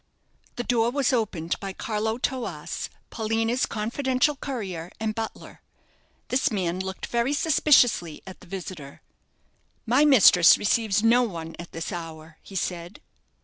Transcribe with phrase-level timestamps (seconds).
[0.55, 5.61] The door was opened by Carlo Toas, Paulina's confidential courier and butler.
[6.29, 9.03] This man looked very suspiciously at the visitor.
[9.85, 12.99] "My mistress receives no one at this hour," he said.